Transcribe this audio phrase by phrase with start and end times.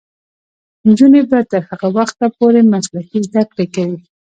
[0.87, 3.99] نجونې به تر هغه وخته پورې مسلکي زدکړې کوي.